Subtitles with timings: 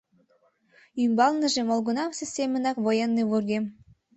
[1.03, 3.63] Ӱмбалныже молгунамсе семынак военный вургем.